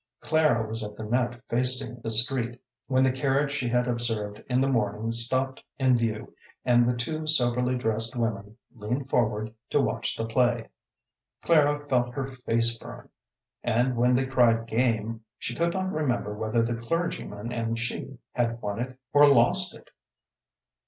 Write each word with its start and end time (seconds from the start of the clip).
Clara 0.19 0.67
was 0.67 0.83
at 0.83 0.95
the 0.97 1.03
net 1.03 1.39
facing 1.47 1.99
the 2.01 2.09
street, 2.09 2.59
when 2.87 3.03
the 3.03 3.11
carriage 3.11 3.51
she 3.53 3.69
had 3.69 3.87
observed 3.87 4.43
in 4.49 4.59
the 4.59 4.67
morning 4.67 5.11
stopped 5.11 5.61
in 5.77 5.95
view, 5.95 6.33
and 6.65 6.89
the 6.89 6.97
two 6.97 7.27
soberly 7.27 7.77
dressed 7.77 8.15
women 8.15 8.57
leaned 8.73 9.09
forward 9.11 9.53
to 9.69 9.79
watch 9.79 10.15
the 10.17 10.25
play. 10.25 10.69
Clara 11.43 11.87
felt 11.87 12.15
her 12.15 12.25
face 12.25 12.75
burn, 12.79 13.09
and 13.63 13.95
when 13.95 14.15
they 14.15 14.25
cried 14.25 14.65
"game," 14.65 15.23
she 15.37 15.53
could 15.53 15.73
not 15.75 15.93
remember 15.93 16.33
whether 16.33 16.63
the 16.63 16.77
clergyman 16.81 17.51
and 17.51 17.77
she 17.77 18.17
had 18.31 18.59
won 18.59 18.79
it 18.79 18.97
or 19.13 19.27
lost 19.27 19.77
it. 19.77 19.91